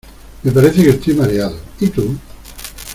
[0.41, 2.17] Me parece que estoy mareado, ¿y tú?